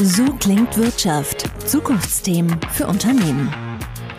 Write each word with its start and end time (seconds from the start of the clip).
So 0.00 0.24
klingt 0.34 0.76
Wirtschaft. 0.76 1.50
Zukunftsthemen 1.68 2.60
für 2.70 2.86
Unternehmen. 2.86 3.52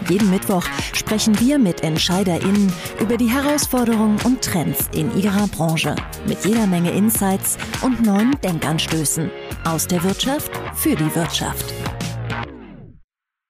Jeden 0.09 0.29
Mittwoch 0.29 0.65
sprechen 0.93 1.39
wir 1.39 1.57
mit 1.57 1.83
EntscheiderInnen 1.83 2.73
über 2.99 3.15
die 3.15 3.29
Herausforderungen 3.29 4.19
und 4.25 4.41
Trends 4.41 4.89
in 4.93 5.17
ihrer 5.17 5.47
Branche. 5.47 5.95
Mit 6.27 6.43
jeder 6.43 6.67
Menge 6.67 6.91
Insights 6.91 7.57
und 7.81 8.05
neuen 8.05 8.35
Denkanstößen. 8.43 9.31
Aus 9.63 9.87
der 9.87 10.03
Wirtschaft 10.03 10.51
für 10.75 10.97
die 10.97 11.15
Wirtschaft. 11.15 11.73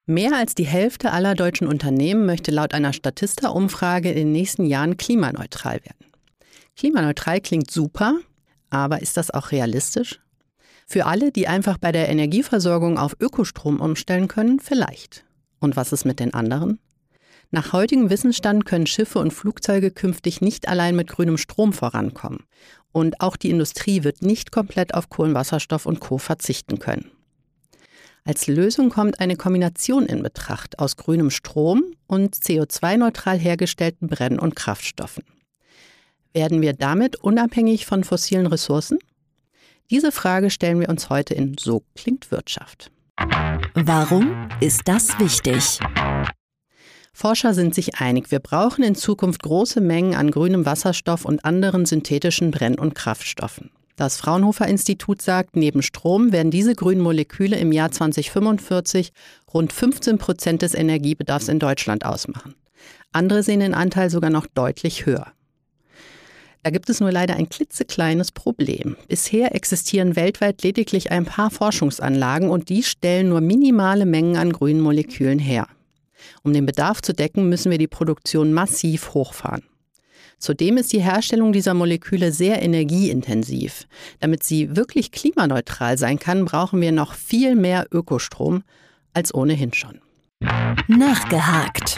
Mehr 0.05 0.35
als 0.35 0.53
die 0.53 0.67
Hälfte 0.67 1.11
aller 1.11 1.33
deutschen 1.33 1.65
Unternehmen 1.65 2.27
möchte 2.27 2.51
laut 2.51 2.75
einer 2.75 2.93
Statista-Umfrage 2.93 4.09
in 4.09 4.17
den 4.17 4.31
nächsten 4.33 4.65
Jahren 4.65 4.97
klimaneutral 4.97 5.79
werden. 5.83 6.05
Klimaneutral 6.77 7.41
klingt 7.41 7.71
super, 7.71 8.19
aber 8.69 9.01
ist 9.01 9.17
das 9.17 9.31
auch 9.31 9.51
realistisch? 9.51 10.19
Für 10.91 11.05
alle, 11.05 11.31
die 11.31 11.47
einfach 11.47 11.77
bei 11.77 11.91
der 11.91 12.09
Energieversorgung 12.09 12.97
auf 12.97 13.15
Ökostrom 13.19 13.79
umstellen 13.79 14.27
können, 14.27 14.59
vielleicht. 14.59 15.23
Und 15.59 15.75
was 15.75 15.93
ist 15.93 16.03
mit 16.03 16.19
den 16.19 16.33
anderen? 16.33 16.79
Nach 17.51 17.73
heutigem 17.73 18.09
Wissensstand 18.09 18.65
können 18.65 18.87
Schiffe 18.87 19.19
und 19.19 19.31
Flugzeuge 19.31 19.91
künftig 19.91 20.41
nicht 20.41 20.67
allein 20.67 20.95
mit 20.95 21.07
grünem 21.07 21.37
Strom 21.37 21.73
vorankommen. 21.73 22.39
Und 22.91 23.21
auch 23.21 23.35
die 23.35 23.51
Industrie 23.51 24.03
wird 24.03 24.23
nicht 24.23 24.51
komplett 24.51 24.95
auf 24.95 25.09
Kohlenwasserstoff 25.09 25.85
und 25.85 25.99
Co. 25.99 26.17
verzichten 26.17 26.79
können. 26.79 27.11
Als 28.23 28.47
Lösung 28.47 28.89
kommt 28.89 29.19
eine 29.19 29.35
Kombination 29.35 30.07
in 30.07 30.23
Betracht 30.23 30.79
aus 30.79 30.97
grünem 30.97 31.29
Strom 31.29 31.83
und 32.07 32.35
CO2-neutral 32.35 33.37
hergestellten 33.37 34.07
Brenn- 34.07 34.39
und 34.39 34.55
Kraftstoffen. 34.55 35.23
Werden 36.33 36.63
wir 36.63 36.73
damit 36.73 37.15
unabhängig 37.17 37.85
von 37.85 38.03
fossilen 38.03 38.47
Ressourcen? 38.47 38.97
Diese 39.91 40.11
Frage 40.11 40.51
stellen 40.51 40.79
wir 40.79 40.89
uns 40.89 41.09
heute 41.09 41.33
in 41.33 41.57
So 41.57 41.81
klingt 41.95 42.29
Wirtschaft. 42.29 42.91
Warum 43.73 44.47
ist 44.59 44.81
das 44.85 45.17
wichtig? 45.19 45.79
Forscher 47.11 47.55
sind 47.55 47.73
sich 47.73 47.95
einig, 47.95 48.29
wir 48.29 48.39
brauchen 48.39 48.83
in 48.83 48.93
Zukunft 48.93 49.41
große 49.41 49.81
Mengen 49.81 50.13
an 50.13 50.29
grünem 50.29 50.67
Wasserstoff 50.67 51.25
und 51.25 51.43
anderen 51.43 51.87
synthetischen 51.87 52.51
Brenn- 52.51 52.77
und 52.77 52.93
Kraftstoffen. 52.93 53.71
Das 53.95 54.17
Fraunhofer 54.17 54.67
Institut 54.67 55.23
sagt, 55.23 55.55
neben 55.55 55.81
Strom 55.81 56.31
werden 56.31 56.51
diese 56.51 56.75
grünen 56.75 57.01
Moleküle 57.01 57.57
im 57.57 57.71
Jahr 57.71 57.91
2045 57.91 59.11
rund 59.51 59.73
15 59.73 60.19
Prozent 60.19 60.61
des 60.61 60.75
Energiebedarfs 60.75 61.47
in 61.47 61.57
Deutschland 61.57 62.05
ausmachen. 62.05 62.53
Andere 63.11 63.41
sehen 63.41 63.59
den 63.59 63.73
Anteil 63.73 64.11
sogar 64.11 64.29
noch 64.29 64.45
deutlich 64.45 65.07
höher. 65.07 65.33
Da 66.63 66.71
gibt 66.71 66.89
es 66.89 66.99
nur 66.99 67.11
leider 67.11 67.35
ein 67.35 67.49
klitzekleines 67.49 68.31
Problem. 68.31 68.97
Bisher 69.07 69.55
existieren 69.55 70.15
weltweit 70.15 70.61
lediglich 70.61 71.11
ein 71.11 71.25
paar 71.25 71.49
Forschungsanlagen 71.49 72.49
und 72.49 72.69
die 72.69 72.83
stellen 72.83 73.29
nur 73.29 73.41
minimale 73.41 74.05
Mengen 74.05 74.35
an 74.35 74.51
grünen 74.51 74.81
Molekülen 74.81 75.39
her. 75.39 75.67
Um 76.43 76.53
den 76.53 76.65
Bedarf 76.65 77.01
zu 77.01 77.13
decken, 77.13 77.47
müssen 77.47 77.71
wir 77.71 77.77
die 77.77 77.87
Produktion 77.87 78.51
massiv 78.51 79.13
hochfahren. 79.13 79.63
Zudem 80.37 80.77
ist 80.77 80.93
die 80.93 81.01
Herstellung 81.01 81.51
dieser 81.51 81.73
Moleküle 81.73 82.31
sehr 82.31 82.61
energieintensiv. 82.61 83.87
Damit 84.19 84.43
sie 84.43 84.75
wirklich 84.75 85.11
klimaneutral 85.11 85.97
sein 85.97 86.17
kann, 86.17 86.45
brauchen 86.45 86.79
wir 86.79 86.93
noch 86.93 87.13
viel 87.13 87.55
mehr 87.55 87.87
Ökostrom 87.91 88.63
als 89.13 89.33
ohnehin 89.33 89.73
schon. 89.73 89.99
Nachgehakt. 90.87 91.97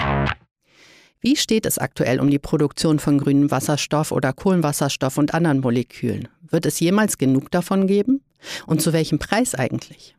Wie 1.23 1.35
steht 1.35 1.67
es 1.67 1.77
aktuell 1.77 2.19
um 2.19 2.31
die 2.31 2.39
Produktion 2.39 2.97
von 2.97 3.19
grünem 3.19 3.51
Wasserstoff 3.51 4.11
oder 4.11 4.33
Kohlenwasserstoff 4.33 5.19
und 5.19 5.35
anderen 5.35 5.59
Molekülen? 5.59 6.27
Wird 6.49 6.65
es 6.65 6.79
jemals 6.79 7.19
genug 7.19 7.51
davon 7.51 7.85
geben? 7.85 8.23
Und 8.65 8.81
zu 8.81 8.91
welchem 8.91 9.19
Preis 9.19 9.53
eigentlich? 9.53 10.15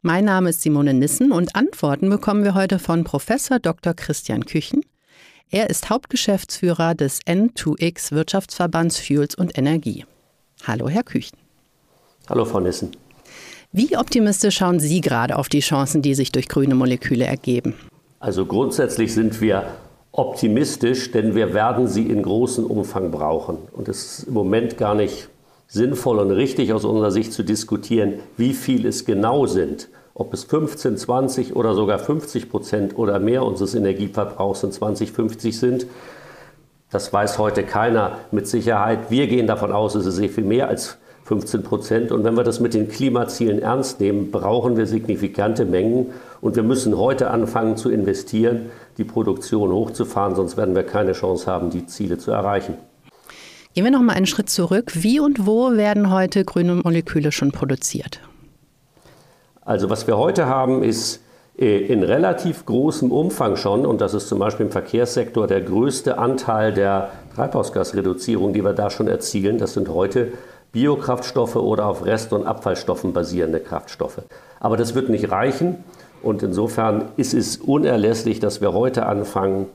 Mein 0.00 0.24
Name 0.24 0.50
ist 0.50 0.62
Simone 0.62 0.94
Nissen 0.94 1.30
und 1.30 1.54
Antworten 1.54 2.10
bekommen 2.10 2.42
wir 2.42 2.54
heute 2.54 2.80
von 2.80 3.04
Professor 3.04 3.60
Dr. 3.60 3.94
Christian 3.94 4.44
Küchen. 4.44 4.84
Er 5.48 5.70
ist 5.70 5.90
Hauptgeschäftsführer 5.90 6.96
des 6.96 7.20
N2X 7.20 8.10
Wirtschaftsverbands 8.10 8.98
Fuels 8.98 9.36
und 9.36 9.56
Energie. 9.56 10.04
Hallo, 10.66 10.88
Herr 10.88 11.04
Küchen. 11.04 11.38
Hallo, 12.28 12.44
Frau 12.44 12.58
Nissen. 12.58 12.90
Wie 13.70 13.96
optimistisch 13.96 14.56
schauen 14.56 14.80
Sie 14.80 15.02
gerade 15.02 15.38
auf 15.38 15.48
die 15.48 15.60
Chancen, 15.60 16.02
die 16.02 16.16
sich 16.16 16.32
durch 16.32 16.48
grüne 16.48 16.74
Moleküle 16.74 17.26
ergeben? 17.26 17.76
Also 18.18 18.44
grundsätzlich 18.44 19.14
sind 19.14 19.40
wir 19.40 19.72
optimistisch, 20.12 21.10
denn 21.10 21.34
wir 21.34 21.54
werden 21.54 21.88
sie 21.88 22.06
in 22.06 22.22
großem 22.22 22.66
Umfang 22.66 23.10
brauchen. 23.10 23.58
Und 23.72 23.88
es 23.88 24.18
ist 24.18 24.28
im 24.28 24.34
Moment 24.34 24.76
gar 24.76 24.94
nicht 24.94 25.28
sinnvoll 25.66 26.18
und 26.18 26.30
richtig 26.30 26.72
aus 26.74 26.84
unserer 26.84 27.10
Sicht 27.10 27.32
zu 27.32 27.42
diskutieren, 27.42 28.14
wie 28.36 28.52
viel 28.52 28.84
es 28.86 29.06
genau 29.06 29.46
sind. 29.46 29.88
Ob 30.14 30.34
es 30.34 30.44
15, 30.44 30.98
20 30.98 31.56
oder 31.56 31.74
sogar 31.74 31.98
50 31.98 32.50
Prozent 32.50 32.98
oder 32.98 33.18
mehr 33.18 33.42
unseres 33.44 33.74
Energieverbrauchs 33.74 34.62
in 34.62 34.72
2050 34.72 35.58
sind, 35.58 35.86
das 36.90 37.10
weiß 37.10 37.38
heute 37.38 37.62
keiner 37.62 38.18
mit 38.30 38.46
Sicherheit. 38.46 39.10
Wir 39.10 39.26
gehen 39.26 39.46
davon 39.46 39.72
aus, 39.72 39.94
es 39.94 40.04
ist 40.04 40.16
sehr 40.16 40.28
viel 40.28 40.44
mehr 40.44 40.68
als 40.68 40.98
15 41.24 41.62
Prozent. 41.62 42.12
Und 42.12 42.24
wenn 42.24 42.34
wir 42.34 42.44
das 42.44 42.60
mit 42.60 42.74
den 42.74 42.88
Klimazielen 42.90 43.62
ernst 43.62 44.00
nehmen, 44.00 44.30
brauchen 44.30 44.76
wir 44.76 44.86
signifikante 44.86 45.64
Mengen. 45.64 46.08
Und 46.42 46.56
wir 46.56 46.62
müssen 46.62 46.98
heute 46.98 47.30
anfangen 47.30 47.78
zu 47.78 47.88
investieren, 47.88 48.70
die 48.98 49.04
Produktion 49.04 49.72
hochzufahren, 49.72 50.34
sonst 50.34 50.56
werden 50.56 50.74
wir 50.74 50.82
keine 50.82 51.12
Chance 51.12 51.50
haben, 51.50 51.70
die 51.70 51.86
Ziele 51.86 52.18
zu 52.18 52.30
erreichen. 52.30 52.76
Gehen 53.74 53.84
wir 53.84 53.90
noch 53.90 54.02
mal 54.02 54.14
einen 54.14 54.26
Schritt 54.26 54.50
zurück. 54.50 54.92
Wie 54.94 55.18
und 55.18 55.46
wo 55.46 55.72
werden 55.72 56.12
heute 56.12 56.44
grüne 56.44 56.74
Moleküle 56.74 57.32
schon 57.32 57.52
produziert? 57.52 58.20
Also 59.64 59.88
was 59.88 60.06
wir 60.06 60.18
heute 60.18 60.46
haben, 60.46 60.82
ist 60.82 61.22
äh, 61.58 61.78
in 61.78 62.02
relativ 62.02 62.66
großem 62.66 63.10
Umfang 63.10 63.56
schon, 63.56 63.86
und 63.86 64.00
das 64.00 64.12
ist 64.12 64.28
zum 64.28 64.38
Beispiel 64.38 64.66
im 64.66 64.72
Verkehrssektor 64.72 65.46
der 65.46 65.60
größte 65.60 66.18
Anteil 66.18 66.72
der 66.74 67.12
Treibhausgasreduzierung, 67.34 68.52
die 68.52 68.62
wir 68.62 68.72
da 68.72 68.90
schon 68.90 69.08
erzielen. 69.08 69.58
Das 69.58 69.74
sind 69.74 69.88
heute 69.88 70.32
Biokraftstoffe 70.72 71.56
oder 71.56 71.86
auf 71.86 72.04
Rest- 72.04 72.32
und 72.32 72.46
Abfallstoffen 72.46 73.12
basierende 73.12 73.60
Kraftstoffe. 73.60 74.22
Aber 74.60 74.76
das 74.76 74.94
wird 74.94 75.08
nicht 75.08 75.30
reichen. 75.30 75.84
Und 76.22 76.42
insofern 76.42 77.06
ist 77.16 77.34
es 77.34 77.56
unerlässlich, 77.56 78.40
dass 78.40 78.60
wir 78.60 78.72
heute 78.72 79.06
anfangen, 79.06 79.66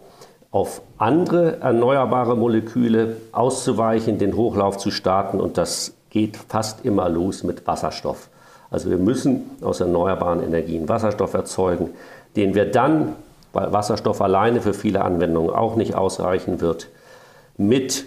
auf 0.50 0.82
andere 0.98 1.60
erneuerbare 1.60 2.38
Moleküle 2.38 3.18
auszuweichen, 3.32 4.18
den 4.18 4.36
Hochlauf 4.36 4.78
zu 4.78 4.92
starten. 4.92 5.42
Und 5.42 5.58
das 5.58 5.94
geht 6.10 6.38
fast 6.38 6.86
immer 6.86 7.10
los 7.10 7.44
mit 7.44 7.68
Wasserstoff. 7.68 8.30
Also 8.70 8.90
wir 8.90 8.98
müssen 8.98 9.50
aus 9.62 9.82
erneuerbaren 9.82 10.42
Energien 10.42 10.90
Wasserstoff 10.90 11.34
erzeugen, 11.34 11.90
den 12.36 12.56
wir 12.56 12.72
dann, 12.72 13.14
weil 13.54 13.72
Wasserstoff 13.72 14.22
alleine 14.22 14.62
für 14.62 14.74
viele 14.74 15.04
Anwendungen 15.04 15.52
auch 15.52 15.76
nicht 15.76 15.96
ausreichen 15.96 16.62
wird, 16.62 16.88
mit 17.58 18.06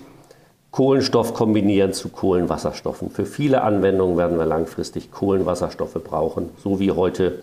Kohlenstoff 0.71 1.34
kombinieren 1.34 1.93
zu 1.93 2.09
Kohlenwasserstoffen. 2.11 3.11
Für 3.11 3.27
viele 3.27 3.62
Anwendungen 3.62 4.17
werden 4.17 4.39
wir 4.39 4.47
langfristig 4.47 5.11
Kohlenwasserstoffe 5.11 5.99
brauchen, 6.05 6.51
so 6.62 6.78
wie 6.78 6.93
heute 6.93 7.41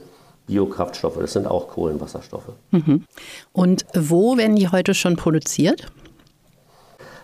Biokraftstoffe. 0.48 1.18
Das 1.20 1.34
sind 1.34 1.46
auch 1.46 1.68
Kohlenwasserstoffe. 1.68 2.54
Mhm. 2.72 3.04
Und 3.54 3.86
wo 3.94 4.38
werden 4.38 4.56
die 4.56 4.70
heute 4.70 4.94
schon 4.94 5.16
produziert? 5.16 5.92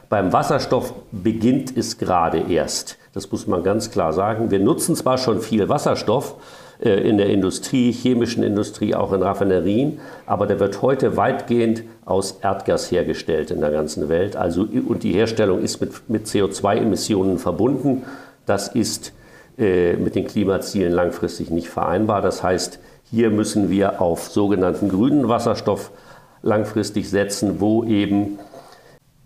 Beim 0.09 0.31
Wasserstoff 0.31 0.94
beginnt 1.11 1.75
es 1.75 1.97
gerade 1.97 2.39
erst. 2.39 2.97
Das 3.13 3.31
muss 3.31 3.47
man 3.47 3.63
ganz 3.63 3.89
klar 3.89 4.13
sagen. 4.13 4.51
Wir 4.51 4.59
nutzen 4.59 4.95
zwar 4.95 5.17
schon 5.17 5.41
viel 5.41 5.69
Wasserstoff 5.69 6.35
äh, 6.79 6.91
in 7.07 7.17
der 7.17 7.29
Industrie, 7.29 7.91
chemischen 7.91 8.44
Industrie, 8.44 8.94
auch 8.94 9.13
in 9.13 9.23
Raffinerien, 9.23 10.00
aber 10.25 10.45
der 10.45 10.59
wird 10.59 10.81
heute 10.81 11.17
weitgehend 11.17 11.84
aus 12.05 12.40
Erdgas 12.41 12.91
hergestellt 12.91 13.51
in 13.51 13.61
der 13.61 13.72
ganzen 13.72 14.09
Welt. 14.09 14.35
Also, 14.35 14.67
und 14.88 15.03
die 15.03 15.13
Herstellung 15.13 15.61
ist 15.61 15.79
mit, 15.81 16.09
mit 16.09 16.28
CO2-Emissionen 16.28 17.40
verbunden. 17.40 18.03
Das 18.45 18.67
ist 18.67 19.13
äh, 19.57 19.93
mit 19.93 20.16
den 20.16 20.28
Klimazielen 20.28 20.91
langfristig 20.91 21.49
nicht 21.49 21.70
vereinbar. 21.70 22.22
Das 22.22 22.43
heißt, 22.43 22.79
hier 23.13 23.29
müssen 23.29 23.69
wir 23.69 24.01
auf 24.01 24.23
sogenannten 24.23 24.89
grünen 24.89 25.29
Wasserstoff 25.29 25.91
langfristig 26.41 27.07
setzen, 27.11 27.61
wo 27.61 27.83
eben 27.83 28.39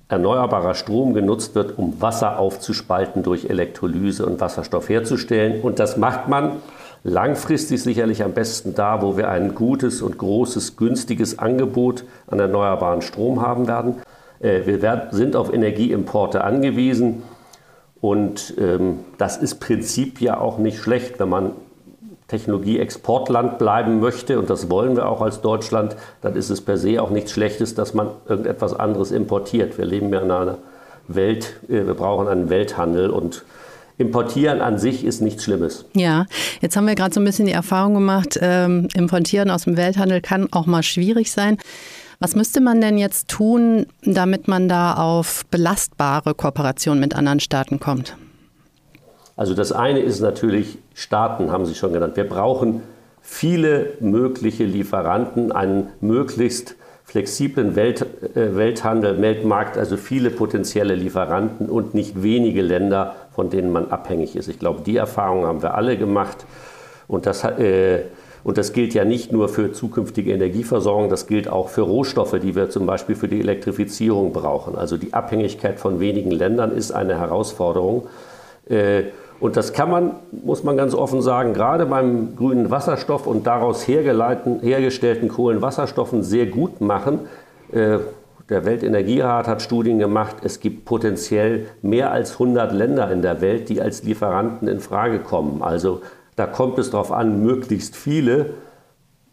erneuerbarer 0.09 0.75
Strom 0.75 1.13
genutzt 1.13 1.55
wird, 1.55 1.77
um 1.77 2.01
Wasser 2.01 2.37
aufzuspalten 2.37 3.23
durch 3.23 3.49
Elektrolyse 3.49 4.25
und 4.25 4.41
Wasserstoff 4.41 4.89
herzustellen. 4.89 5.61
Und 5.61 5.79
das 5.79 5.95
macht 5.95 6.27
man 6.27 6.57
langfristig 7.05 7.81
sicherlich 7.81 8.25
am 8.25 8.33
besten 8.33 8.75
da, 8.75 9.01
wo 9.01 9.15
wir 9.15 9.29
ein 9.29 9.55
gutes 9.55 10.01
und 10.01 10.17
großes, 10.17 10.75
günstiges 10.75 11.39
Angebot 11.39 12.03
an 12.27 12.39
erneuerbaren 12.39 13.01
Strom 13.01 13.41
haben 13.41 13.69
werden. 13.69 14.01
Äh, 14.41 14.65
wir 14.65 15.07
sind 15.11 15.37
auf 15.37 15.53
Energieimporte 15.53 16.43
angewiesen. 16.43 17.23
Und 18.01 18.53
ähm, 18.57 18.99
das 19.17 19.37
ist 19.37 19.61
Prinzip 19.61 20.19
ja 20.19 20.41
auch 20.41 20.57
nicht 20.57 20.79
schlecht, 20.79 21.21
wenn 21.21 21.29
man 21.29 21.51
Technologieexportland 22.27 23.57
bleiben 23.57 23.99
möchte, 23.99 24.39
und 24.39 24.49
das 24.49 24.69
wollen 24.69 24.95
wir 24.95 25.07
auch 25.07 25.21
als 25.21 25.41
Deutschland, 25.41 25.95
dann 26.21 26.35
ist 26.35 26.49
es 26.49 26.61
per 26.61 26.77
se 26.77 27.01
auch 27.01 27.09
nichts 27.09 27.31
Schlechtes, 27.31 27.75
dass 27.75 27.93
man 27.93 28.09
irgendetwas 28.27 28.73
anderes 28.73 29.11
importiert. 29.11 29.77
Wir 29.77 29.85
leben 29.85 30.11
ja 30.11 30.21
in 30.21 30.31
einer 30.31 30.57
Welt, 31.07 31.55
äh, 31.69 31.85
wir 31.85 31.93
brauchen 31.93 32.27
einen 32.27 32.49
Welthandel 32.49 33.09
und 33.09 33.43
Importieren 33.99 34.61
an 34.61 34.77
sich 34.77 35.03
ist 35.03 35.21
nichts 35.21 35.43
Schlimmes. 35.43 35.85
Ja, 35.95 36.27
jetzt 36.61 36.77
haben 36.77 36.85
wir 36.85 36.93
gerade 36.93 37.15
so 37.15 37.19
ein 37.19 37.23
bisschen 37.25 37.47
die 37.47 37.51
Erfahrung 37.51 37.95
gemacht, 37.95 38.37
ähm, 38.39 38.87
Importieren 38.93 39.49
aus 39.49 39.63
dem 39.63 39.75
Welthandel 39.75 40.21
kann 40.21 40.47
auch 40.51 40.67
mal 40.67 40.83
schwierig 40.83 41.31
sein. 41.31 41.57
Was 42.19 42.35
müsste 42.35 42.61
man 42.61 42.79
denn 42.79 42.99
jetzt 42.99 43.27
tun, 43.27 43.87
damit 44.03 44.47
man 44.47 44.69
da 44.69 44.93
auf 44.93 45.45
belastbare 45.49 46.35
Kooperation 46.35 46.99
mit 46.99 47.15
anderen 47.15 47.39
Staaten 47.39 47.79
kommt? 47.79 48.15
Also 49.37 49.53
das 49.53 49.71
eine 49.71 49.99
ist 49.99 50.19
natürlich, 50.19 50.79
Staaten 50.95 51.51
haben 51.51 51.65
Sie 51.67 51.75
schon 51.75 51.93
genannt. 51.93 52.17
Wir 52.17 52.27
brauchen 52.27 52.81
viele 53.21 53.93
mögliche 53.99 54.63
Lieferanten, 54.63 55.51
einen 55.51 55.89
möglichst 56.01 56.75
flexiblen 57.03 57.75
Welt, 57.75 58.01
äh, 58.35 58.55
Welthandel, 58.55 59.21
Weltmarkt, 59.21 59.77
also 59.77 59.95
viele 59.95 60.31
potenzielle 60.31 60.95
Lieferanten 60.95 61.69
und 61.69 61.93
nicht 61.93 62.23
wenige 62.23 62.61
Länder, 62.61 63.15
von 63.33 63.49
denen 63.49 63.71
man 63.71 63.91
abhängig 63.91 64.35
ist. 64.35 64.49
Ich 64.49 64.59
glaube, 64.59 64.81
die 64.85 64.97
Erfahrung 64.97 65.45
haben 65.45 65.61
wir 65.61 65.75
alle 65.75 65.97
gemacht. 65.97 66.45
Und 67.07 67.27
das, 67.27 67.43
äh, 67.43 68.01
und 68.43 68.57
das 68.57 68.73
gilt 68.73 68.95
ja 68.95 69.05
nicht 69.05 69.31
nur 69.31 69.49
für 69.49 69.71
zukünftige 69.71 70.33
Energieversorgung, 70.33 71.09
das 71.09 71.27
gilt 71.27 71.47
auch 71.47 71.69
für 71.69 71.81
Rohstoffe, 71.81 72.37
die 72.41 72.55
wir 72.55 72.69
zum 72.69 72.87
Beispiel 72.87 73.15
für 73.15 73.27
die 73.27 73.39
Elektrifizierung 73.39 74.33
brauchen. 74.33 74.75
Also 74.75 74.97
die 74.97 75.13
Abhängigkeit 75.13 75.79
von 75.79 75.99
wenigen 75.99 76.31
Ländern 76.31 76.71
ist 76.71 76.91
eine 76.91 77.19
Herausforderung. 77.19 78.07
Äh, 78.67 79.03
und 79.39 79.55
das 79.55 79.73
kann 79.73 79.91
man, 79.91 80.11
muss 80.31 80.63
man 80.63 80.77
ganz 80.77 80.93
offen 80.93 81.21
sagen, 81.21 81.53
gerade 81.53 81.85
beim 81.85 82.35
grünen 82.35 82.71
Wasserstoff 82.71 83.27
und 83.27 83.45
daraus 83.45 83.87
hergestellten 83.87 85.27
Kohlenwasserstoffen 85.29 86.23
sehr 86.23 86.47
gut 86.47 86.81
machen. 86.81 87.19
Äh, 87.71 87.99
der 88.49 88.65
Weltenergierat 88.65 89.47
hat 89.47 89.61
Studien 89.61 89.99
gemacht. 89.99 90.37
Es 90.43 90.59
gibt 90.59 90.85
potenziell 90.85 91.67
mehr 91.81 92.11
als 92.11 92.33
100 92.33 92.71
Länder 92.71 93.11
in 93.11 93.21
der 93.21 93.41
Welt, 93.41 93.67
die 93.69 93.81
als 93.81 94.03
Lieferanten 94.03 94.67
in 94.67 94.79
Frage 94.79 95.19
kommen. 95.19 95.61
Also 95.61 96.01
da 96.37 96.47
kommt 96.47 96.79
es 96.79 96.91
darauf 96.91 97.11
an, 97.11 97.43
möglichst 97.43 97.95
viele, 97.95 98.51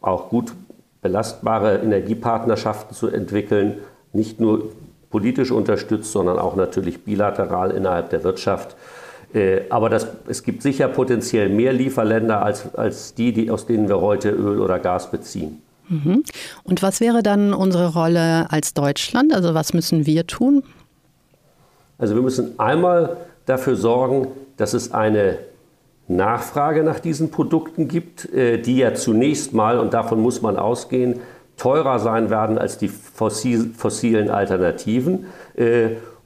auch 0.00 0.30
gut 0.30 0.52
belastbare 1.00 1.76
Energiepartnerschaften 1.76 2.96
zu 2.96 3.08
entwickeln, 3.08 3.78
nicht 4.12 4.40
nur 4.40 4.70
politisch 5.10 5.52
unterstützt, 5.52 6.10
sondern 6.10 6.38
auch 6.38 6.56
natürlich 6.56 7.04
bilateral 7.04 7.70
innerhalb 7.70 8.10
der 8.10 8.24
Wirtschaft. 8.24 8.74
Äh, 9.34 9.62
aber 9.68 9.90
das, 9.90 10.06
es 10.28 10.42
gibt 10.42 10.62
sicher 10.62 10.88
potenziell 10.88 11.48
mehr 11.48 11.72
Lieferländer 11.72 12.42
als, 12.42 12.74
als 12.74 13.14
die, 13.14 13.32
die, 13.32 13.50
aus 13.50 13.66
denen 13.66 13.88
wir 13.88 14.00
heute 14.00 14.30
Öl 14.30 14.60
oder 14.60 14.78
Gas 14.78 15.10
beziehen. 15.10 15.60
Mhm. 15.88 16.22
Und 16.62 16.82
was 16.82 17.00
wäre 17.00 17.22
dann 17.22 17.52
unsere 17.52 17.92
Rolle 17.92 18.50
als 18.50 18.74
Deutschland? 18.74 19.34
Also 19.34 19.52
was 19.52 19.74
müssen 19.74 20.06
wir 20.06 20.26
tun? 20.26 20.62
Also 21.98 22.14
wir 22.14 22.22
müssen 22.22 22.58
einmal 22.58 23.16
dafür 23.44 23.76
sorgen, 23.76 24.28
dass 24.56 24.72
es 24.72 24.94
eine 24.94 25.38
Nachfrage 26.06 26.82
nach 26.84 27.00
diesen 27.00 27.30
Produkten 27.30 27.88
gibt, 27.88 28.32
äh, 28.32 28.58
die 28.58 28.78
ja 28.78 28.94
zunächst 28.94 29.52
mal, 29.52 29.78
und 29.78 29.94
davon 29.94 30.20
muss 30.20 30.42
man 30.42 30.56
ausgehen, 30.56 31.20
teurer 31.56 31.98
sein 31.98 32.30
werden 32.30 32.58
als 32.58 32.78
die 32.78 32.88
fossilen 32.88 34.30
Alternativen. 34.30 35.26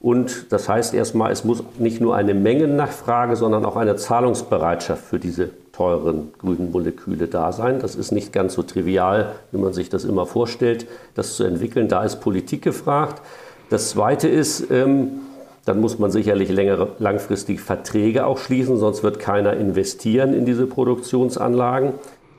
Und 0.01 0.51
das 0.51 0.69
heißt 0.69 0.93
erstmal, 0.93 1.31
es 1.31 1.43
muss 1.43 1.63
nicht 1.77 1.99
nur 1.99 2.15
eine 2.15 2.33
Mengennachfrage, 2.33 3.35
sondern 3.35 3.65
auch 3.65 3.75
eine 3.75 3.97
Zahlungsbereitschaft 3.97 5.03
für 5.03 5.19
diese 5.19 5.49
teuren 5.73 6.31
grünen 6.39 6.71
Moleküle 6.71 7.27
da 7.27 7.51
sein. 7.51 7.79
Das 7.79 7.95
ist 7.95 8.11
nicht 8.11 8.31
ganz 8.31 8.53
so 8.53 8.63
trivial, 8.63 9.33
wie 9.51 9.57
man 9.57 9.73
sich 9.73 9.89
das 9.89 10.05
immer 10.05 10.25
vorstellt, 10.25 10.87
das 11.15 11.35
zu 11.35 11.43
entwickeln. 11.43 11.87
Da 11.87 12.03
ist 12.03 12.17
Politik 12.21 12.61
gefragt. 12.61 13.21
Das 13.69 13.89
Zweite 13.89 14.27
ist, 14.27 14.71
ähm, 14.71 15.21
dann 15.65 15.81
muss 15.81 15.99
man 15.99 16.11
sicherlich 16.11 16.49
längere, 16.49 16.89
langfristig 16.99 17.61
Verträge 17.61 18.25
auch 18.25 18.39
schließen, 18.39 18.77
sonst 18.77 19.03
wird 19.03 19.19
keiner 19.19 19.53
investieren 19.53 20.33
in 20.33 20.45
diese 20.45 20.65
Produktionsanlagen. 20.65 21.93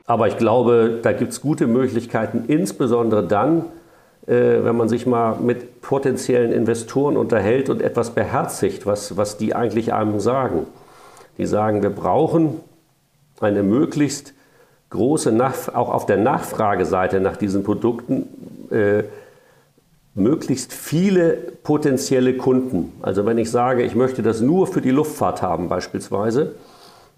Aber 0.06 0.26
ich 0.26 0.36
glaube, 0.36 0.98
da 1.02 1.12
gibt 1.12 1.32
es 1.32 1.40
gute 1.40 1.66
Möglichkeiten, 1.66 2.44
insbesondere 2.48 3.22
dann, 3.22 3.66
wenn 4.26 4.76
man 4.76 4.88
sich 4.88 5.06
mal 5.06 5.36
mit 5.40 5.80
potenziellen 5.80 6.52
Investoren 6.52 7.16
unterhält 7.16 7.68
und 7.68 7.82
etwas 7.82 8.10
beherzigt, 8.10 8.86
was, 8.86 9.16
was 9.16 9.38
die 9.38 9.54
eigentlich 9.54 9.92
einem 9.92 10.20
sagen. 10.20 10.66
Die 11.38 11.46
sagen, 11.46 11.82
wir 11.82 11.90
brauchen 11.90 12.60
eine 13.40 13.62
möglichst 13.62 14.34
große, 14.90 15.32
Nach 15.32 15.54
auch 15.74 15.92
auf 15.92 16.06
der 16.06 16.18
Nachfrageseite 16.18 17.20
nach 17.20 17.36
diesen 17.36 17.62
Produkten, 17.62 18.28
äh, 18.70 19.04
möglichst 20.14 20.72
viele 20.72 21.32
potenzielle 21.62 22.36
Kunden. 22.36 22.92
Also 23.00 23.24
wenn 23.26 23.38
ich 23.38 23.50
sage, 23.50 23.82
ich 23.82 23.94
möchte 23.94 24.22
das 24.22 24.40
nur 24.40 24.66
für 24.66 24.80
die 24.80 24.90
Luftfahrt 24.90 25.40
haben 25.40 25.68
beispielsweise, 25.68 26.54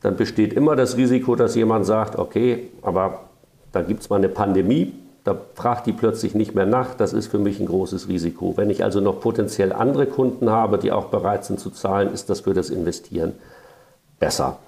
dann 0.03 0.17
besteht 0.17 0.53
immer 0.53 0.77
das 0.77 0.97
Risiko, 0.97 1.35
dass 1.35 1.55
jemand 1.55 1.87
sagt, 1.87 2.19
okay, 2.19 2.69
aber 2.83 3.21
da 3.73 3.83
gibt 3.83 4.03
es 4.03 4.11
mal 4.11 4.17
eine 4.17 4.29
Pandemie, 4.29 4.93
da 5.25 5.37
fragt 5.55 5.87
die 5.87 5.93
plötzlich 5.93 6.35
nicht 6.35 6.55
mehr 6.55 6.67
nach. 6.67 6.95
Das 6.95 7.13
ist 7.13 7.29
für 7.29 7.39
mich 7.39 7.61
ein 7.61 7.67
großes 7.67 8.09
Risiko. 8.09 8.57
Wenn 8.57 8.71
ich 8.71 8.83
also 8.83 9.01
noch 9.01 9.21
potenziell 9.21 9.73
andere 9.73 10.07
Kunden 10.07 10.51
habe, 10.51 10.79
die 10.79 10.91
auch 10.91 11.07
bereit 11.07 11.45
sind 11.45 11.61
zu 11.61 11.71
zahlen, 11.71 12.13
ist 12.13 12.29
das 12.29 12.41
für 12.41 12.55
das 12.55 12.71
Investieren 12.71 13.35
besser. 14.19 14.59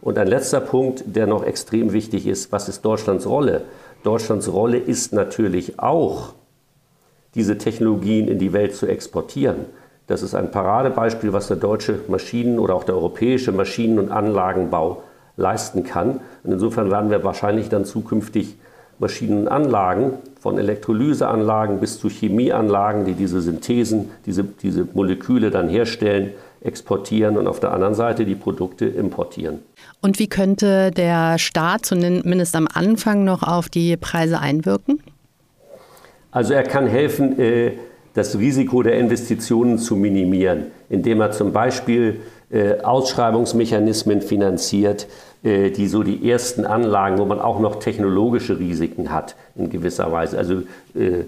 Und 0.00 0.18
ein 0.18 0.26
letzter 0.26 0.60
Punkt, 0.60 1.04
der 1.06 1.26
noch 1.26 1.44
extrem 1.44 1.92
wichtig 1.92 2.26
ist, 2.26 2.52
was 2.52 2.68
ist 2.68 2.84
Deutschlands 2.84 3.26
Rolle? 3.26 3.62
Deutschlands 4.02 4.52
Rolle 4.52 4.78
ist 4.78 5.12
natürlich 5.12 5.78
auch, 5.78 6.34
diese 7.34 7.58
Technologien 7.58 8.28
in 8.28 8.38
die 8.38 8.52
Welt 8.52 8.74
zu 8.74 8.86
exportieren. 8.86 9.64
Das 10.06 10.22
ist 10.22 10.34
ein 10.34 10.50
Paradebeispiel, 10.50 11.32
was 11.32 11.48
der 11.48 11.56
deutsche 11.56 12.00
Maschinen- 12.08 12.58
oder 12.58 12.74
auch 12.74 12.84
der 12.84 12.96
europäische 12.96 13.50
Maschinen- 13.52 13.98
und 13.98 14.10
Anlagenbau 14.10 15.02
leisten 15.36 15.84
kann. 15.84 16.20
Und 16.42 16.52
insofern 16.52 16.90
werden 16.90 17.10
wir 17.10 17.24
wahrscheinlich 17.24 17.68
dann 17.70 17.84
zukünftig 17.84 18.56
Maschinenanlagen, 18.98 20.14
von 20.40 20.58
Elektrolyseanlagen 20.58 21.80
bis 21.80 21.98
zu 21.98 22.08
Chemieanlagen, 22.08 23.04
die 23.04 23.14
diese 23.14 23.40
Synthesen, 23.40 24.10
diese, 24.26 24.44
diese 24.44 24.86
Moleküle 24.92 25.50
dann 25.50 25.68
herstellen, 25.68 26.32
exportieren 26.60 27.36
und 27.36 27.46
auf 27.46 27.60
der 27.60 27.72
anderen 27.72 27.94
Seite 27.94 28.24
die 28.24 28.34
Produkte 28.34 28.86
importieren. 28.86 29.60
Und 30.00 30.18
wie 30.18 30.26
könnte 30.26 30.90
der 30.90 31.38
Staat 31.38 31.86
zumindest 31.86 32.56
am 32.56 32.68
Anfang 32.72 33.24
noch 33.24 33.42
auf 33.42 33.68
die 33.68 33.96
Preise 33.96 34.40
einwirken? 34.40 35.02
Also 36.30 36.54
er 36.54 36.62
kann 36.64 36.86
helfen, 36.86 37.38
äh, 37.38 37.72
das 38.14 38.38
Risiko 38.38 38.82
der 38.82 38.98
Investitionen 38.98 39.78
zu 39.78 39.96
minimieren, 39.96 40.66
indem 40.88 41.20
er 41.20 41.32
zum 41.32 41.52
Beispiel 41.52 42.20
äh, 42.50 42.80
Ausschreibungsmechanismen 42.80 44.22
finanziert, 44.22 45.06
die 45.44 45.86
so 45.88 46.02
die 46.02 46.30
ersten 46.30 46.64
Anlagen, 46.64 47.18
wo 47.18 47.26
man 47.26 47.38
auch 47.38 47.60
noch 47.60 47.76
technologische 47.76 48.58
Risiken 48.58 49.12
hat 49.12 49.36
in 49.56 49.68
gewisser 49.68 50.10
Weise. 50.10 50.38
Also 50.38 50.62
äh, 50.94 51.24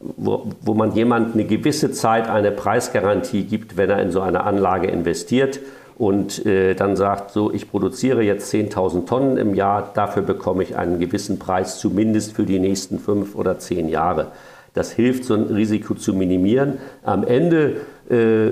wo, 0.00 0.52
wo 0.60 0.74
man 0.74 0.92
jemand 0.92 1.34
eine 1.34 1.44
gewisse 1.44 1.90
Zeit 1.90 2.28
eine 2.28 2.52
Preisgarantie 2.52 3.42
gibt, 3.42 3.76
wenn 3.76 3.90
er 3.90 4.00
in 4.00 4.10
so 4.10 4.20
eine 4.20 4.44
Anlage 4.44 4.88
investiert 4.88 5.60
und 5.96 6.46
äh, 6.46 6.74
dann 6.74 6.94
sagt, 6.94 7.32
so, 7.32 7.52
ich 7.52 7.68
produziere 7.68 8.22
jetzt 8.22 8.52
10.000 8.54 9.06
Tonnen 9.06 9.36
im 9.36 9.54
Jahr, 9.54 9.90
dafür 9.94 10.22
bekomme 10.22 10.62
ich 10.62 10.76
einen 10.76 11.00
gewissen 11.00 11.40
Preis, 11.40 11.80
zumindest 11.80 12.34
für 12.34 12.44
die 12.44 12.60
nächsten 12.60 13.00
fünf 13.00 13.34
oder 13.34 13.58
zehn 13.58 13.88
Jahre. 13.88 14.28
Das 14.74 14.92
hilft, 14.92 15.24
so 15.24 15.34
ein 15.34 15.44
Risiko 15.44 15.94
zu 15.94 16.14
minimieren. 16.14 16.78
Am 17.02 17.24
Ende 17.24 17.78
äh, 18.08 18.50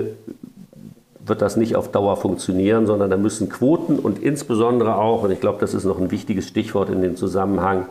wird 1.29 1.41
das 1.41 1.57
nicht 1.57 1.75
auf 1.75 1.91
Dauer 1.91 2.17
funktionieren, 2.17 2.85
sondern 2.85 3.09
da 3.09 3.17
müssen 3.17 3.49
Quoten 3.49 3.99
und 3.99 4.19
insbesondere 4.19 4.95
auch, 4.95 5.23
und 5.23 5.31
ich 5.31 5.39
glaube, 5.39 5.59
das 5.59 5.73
ist 5.73 5.85
noch 5.85 5.99
ein 5.99 6.11
wichtiges 6.11 6.47
Stichwort 6.47 6.89
in 6.89 7.01
dem 7.01 7.15
Zusammenhang, 7.15 7.85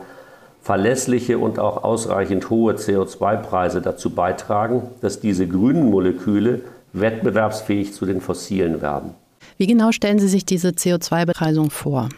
verlässliche 0.61 1.37
und 1.37 1.59
auch 1.59 1.83
ausreichend 1.83 2.49
hohe 2.49 2.73
CO2-Preise 2.73 3.81
dazu 3.81 4.09
beitragen, 4.09 4.83
dass 5.01 5.19
diese 5.19 5.47
grünen 5.47 5.89
Moleküle 5.89 6.61
wettbewerbsfähig 6.93 7.93
zu 7.93 8.05
den 8.05 8.21
fossilen 8.21 8.81
werden. 8.81 9.11
Wie 9.57 9.67
genau 9.67 9.91
stellen 9.91 10.19
Sie 10.19 10.27
sich 10.27 10.45
diese 10.45 10.69
CO2-Bepreisung 10.69 11.69
vor? 11.71 12.09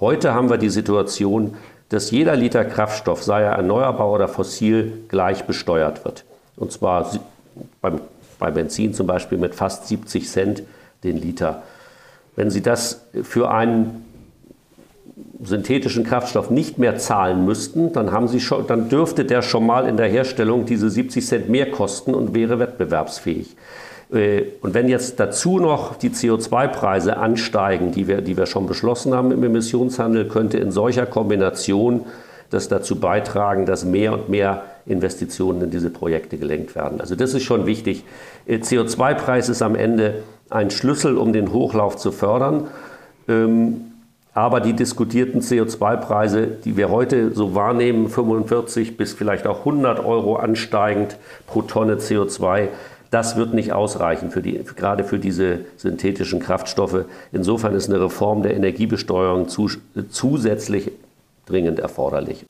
Heute 0.00 0.34
haben 0.34 0.50
wir 0.50 0.58
die 0.58 0.70
Situation, 0.70 1.54
dass 1.88 2.10
jeder 2.10 2.36
Liter 2.36 2.64
Kraftstoff, 2.64 3.22
sei 3.22 3.42
er 3.42 3.52
erneuerbar 3.52 4.10
oder 4.10 4.28
fossil, 4.28 5.04
gleich 5.08 5.44
besteuert 5.44 6.04
wird. 6.04 6.24
Und 6.56 6.72
zwar 6.72 7.10
beim 7.80 8.00
bei 8.44 8.50
Benzin 8.50 8.92
zum 8.92 9.06
Beispiel 9.06 9.38
mit 9.38 9.54
fast 9.54 9.88
70 9.88 10.28
Cent 10.28 10.62
den 11.02 11.16
Liter. 11.16 11.62
Wenn 12.36 12.50
Sie 12.50 12.60
das 12.60 13.06
für 13.22 13.50
einen 13.50 14.04
synthetischen 15.42 16.04
Kraftstoff 16.04 16.50
nicht 16.50 16.78
mehr 16.78 16.98
zahlen 16.98 17.46
müssten, 17.46 17.94
dann, 17.94 18.12
haben 18.12 18.28
Sie 18.28 18.40
schon, 18.40 18.66
dann 18.66 18.90
dürfte 18.90 19.24
der 19.24 19.40
schon 19.40 19.64
mal 19.64 19.88
in 19.88 19.96
der 19.96 20.08
Herstellung 20.08 20.66
diese 20.66 20.90
70 20.90 21.26
Cent 21.26 21.48
mehr 21.48 21.70
kosten 21.70 22.12
und 22.12 22.34
wäre 22.34 22.58
wettbewerbsfähig. 22.58 23.56
Äh, 24.12 24.42
und 24.60 24.74
wenn 24.74 24.88
jetzt 24.88 25.18
dazu 25.20 25.58
noch 25.58 25.96
die 25.96 26.10
CO2-Preise 26.10 27.16
ansteigen, 27.16 27.92
die 27.92 28.08
wir, 28.08 28.20
die 28.20 28.36
wir 28.36 28.44
schon 28.44 28.66
beschlossen 28.66 29.14
haben 29.14 29.30
im 29.32 29.42
Emissionshandel, 29.42 30.28
könnte 30.28 30.58
in 30.58 30.70
solcher 30.70 31.06
Kombination 31.06 32.04
das 32.54 32.68
dazu 32.68 32.96
beitragen, 32.96 33.66
dass 33.66 33.84
mehr 33.84 34.12
und 34.12 34.28
mehr 34.28 34.62
Investitionen 34.86 35.62
in 35.62 35.70
diese 35.70 35.90
Projekte 35.90 36.38
gelenkt 36.38 36.74
werden. 36.74 37.00
Also 37.00 37.16
das 37.16 37.34
ist 37.34 37.42
schon 37.42 37.66
wichtig. 37.66 38.04
Äh, 38.46 38.56
CO2-Preis 38.58 39.48
ist 39.48 39.62
am 39.62 39.74
Ende 39.74 40.22
ein 40.50 40.70
Schlüssel, 40.70 41.16
um 41.18 41.32
den 41.32 41.52
Hochlauf 41.52 41.96
zu 41.96 42.12
fördern. 42.12 42.68
Ähm, 43.28 43.92
aber 44.34 44.60
die 44.60 44.72
diskutierten 44.72 45.40
CO2-Preise, 45.40 46.46
die 46.46 46.76
wir 46.76 46.90
heute 46.90 47.32
so 47.32 47.54
wahrnehmen, 47.54 48.08
45 48.08 48.96
bis 48.96 49.12
vielleicht 49.12 49.46
auch 49.46 49.60
100 49.60 50.04
Euro 50.04 50.36
ansteigend 50.36 51.16
pro 51.46 51.62
Tonne 51.62 51.96
CO2, 51.96 52.68
das 53.12 53.36
wird 53.36 53.54
nicht 53.54 53.72
ausreichen, 53.72 54.32
für 54.32 54.42
die, 54.42 54.60
gerade 54.74 55.04
für 55.04 55.20
diese 55.20 55.60
synthetischen 55.76 56.40
Kraftstoffe. 56.40 57.04
Insofern 57.30 57.76
ist 57.76 57.88
eine 57.88 58.00
Reform 58.00 58.42
der 58.42 58.54
Energiebesteuerung 58.56 59.48
zu, 59.48 59.70
zusätzlich 60.10 60.90
dringend 61.46 61.78
erforderlich. 61.78 62.46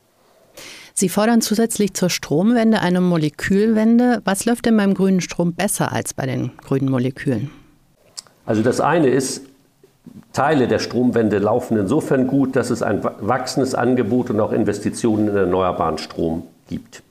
Sie 0.96 1.08
fordern 1.08 1.40
zusätzlich 1.40 1.94
zur 1.94 2.08
Stromwende 2.08 2.80
eine 2.80 3.00
Molekülwende. 3.00 4.22
Was 4.24 4.44
läuft 4.44 4.66
denn 4.66 4.76
beim 4.76 4.94
grünen 4.94 5.20
Strom 5.20 5.52
besser 5.52 5.92
als 5.92 6.14
bei 6.14 6.26
den 6.26 6.52
grünen 6.58 6.88
Molekülen? 6.88 7.50
Also 8.46 8.62
das 8.62 8.80
eine 8.80 9.08
ist, 9.08 9.42
Teile 10.32 10.68
der 10.68 10.78
Stromwende 10.78 11.38
laufen 11.38 11.78
insofern 11.78 12.26
gut, 12.26 12.56
dass 12.56 12.70
es 12.70 12.82
ein 12.82 13.02
wachsendes 13.02 13.74
Angebot 13.74 14.30
und 14.30 14.38
auch 14.40 14.52
Investitionen 14.52 15.28
in 15.28 15.36
erneuerbaren 15.36 15.98
Strom 15.98 16.44
gibt. 16.68 17.02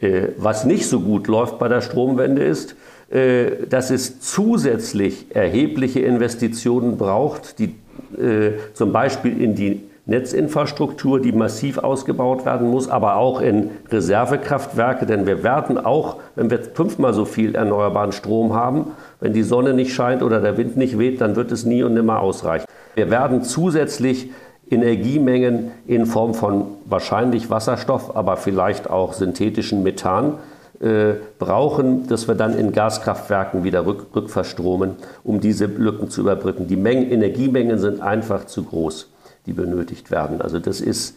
Äh, 0.00 0.28
was 0.36 0.64
nicht 0.64 0.86
so 0.86 1.00
gut 1.00 1.28
läuft 1.28 1.58
bei 1.58 1.68
der 1.68 1.80
Stromwende 1.80 2.42
ist, 2.42 2.74
äh, 3.10 3.66
dass 3.68 3.90
es 3.90 4.20
zusätzlich 4.20 5.34
erhebliche 5.34 6.00
Investitionen 6.00 6.96
braucht, 6.96 7.58
die 7.58 7.74
äh, 8.20 8.52
zum 8.74 8.92
Beispiel 8.92 9.40
in 9.40 9.54
die 9.54 9.82
Netzinfrastruktur, 10.04 11.20
die 11.20 11.30
massiv 11.30 11.78
ausgebaut 11.78 12.44
werden 12.44 12.68
muss, 12.68 12.88
aber 12.88 13.16
auch 13.16 13.40
in 13.40 13.70
Reservekraftwerke, 13.88 15.06
denn 15.06 15.26
wir 15.26 15.44
werden 15.44 15.78
auch, 15.78 16.16
wenn 16.34 16.50
wir 16.50 16.58
fünfmal 16.58 17.14
so 17.14 17.24
viel 17.24 17.54
erneuerbaren 17.54 18.10
Strom 18.10 18.52
haben, 18.52 18.86
wenn 19.20 19.32
die 19.32 19.44
Sonne 19.44 19.74
nicht 19.74 19.94
scheint 19.94 20.24
oder 20.24 20.40
der 20.40 20.56
Wind 20.56 20.76
nicht 20.76 20.98
weht, 20.98 21.20
dann 21.20 21.36
wird 21.36 21.52
es 21.52 21.64
nie 21.64 21.84
und 21.84 21.94
nimmer 21.94 22.18
ausreichen. 22.18 22.66
Wir 22.96 23.10
werden 23.10 23.42
zusätzlich 23.42 24.30
Energiemengen 24.68 25.70
in 25.86 26.06
Form 26.06 26.34
von 26.34 26.64
wahrscheinlich 26.86 27.48
Wasserstoff, 27.48 28.16
aber 28.16 28.36
vielleicht 28.36 28.90
auch 28.90 29.12
synthetischen 29.12 29.84
Methan 29.84 30.34
äh, 30.80 31.12
brauchen, 31.38 32.08
dass 32.08 32.26
wir 32.26 32.34
dann 32.34 32.58
in 32.58 32.72
Gaskraftwerken 32.72 33.62
wieder 33.62 33.86
rück, 33.86 34.06
rückverstromen, 34.16 34.96
um 35.22 35.40
diese 35.40 35.66
Lücken 35.66 36.10
zu 36.10 36.22
überbrücken. 36.22 36.66
Die 36.66 36.76
Mengen, 36.76 37.08
Energiemengen 37.10 37.78
sind 37.78 38.00
einfach 38.00 38.46
zu 38.46 38.64
groß 38.64 39.11
die 39.46 39.52
benötigt 39.52 40.10
werden. 40.10 40.40
Also 40.40 40.58
das 40.58 40.80
ist 40.80 41.16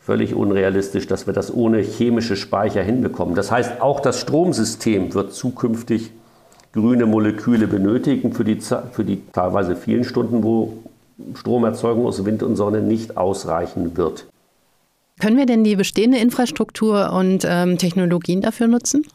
völlig 0.00 0.34
unrealistisch, 0.34 1.06
dass 1.06 1.26
wir 1.26 1.32
das 1.32 1.54
ohne 1.54 1.78
chemische 1.78 2.36
Speicher 2.36 2.82
hinbekommen. 2.82 3.34
Das 3.34 3.50
heißt, 3.50 3.80
auch 3.80 4.00
das 4.00 4.20
Stromsystem 4.20 5.14
wird 5.14 5.32
zukünftig 5.32 6.10
grüne 6.72 7.06
Moleküle 7.06 7.66
benötigen 7.66 8.32
für 8.32 8.44
die, 8.44 8.58
für 8.60 9.04
die 9.04 9.22
teilweise 9.32 9.76
vielen 9.76 10.04
Stunden, 10.04 10.42
wo 10.42 10.78
Stromerzeugung 11.34 12.06
aus 12.06 12.24
Wind 12.24 12.42
und 12.42 12.56
Sonne 12.56 12.80
nicht 12.80 13.16
ausreichen 13.16 13.96
wird. 13.96 14.26
Können 15.20 15.36
wir 15.36 15.46
denn 15.46 15.62
die 15.62 15.76
bestehende 15.76 16.18
Infrastruktur 16.18 17.12
und 17.12 17.46
ähm, 17.48 17.78
Technologien 17.78 18.40
dafür 18.40 18.66
nutzen? 18.66 19.06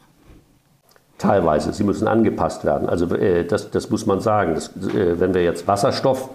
Teilweise. 1.18 1.72
Sie 1.72 1.82
müssen 1.82 2.06
angepasst 2.06 2.64
werden. 2.64 2.88
Also 2.88 3.14
äh, 3.14 3.44
das, 3.44 3.70
das 3.70 3.90
muss 3.90 4.06
man 4.06 4.20
sagen. 4.20 4.54
Das, 4.54 4.68
äh, 4.94 5.18
wenn 5.18 5.34
wir 5.34 5.42
jetzt 5.42 5.66
Wasserstoff 5.66 6.30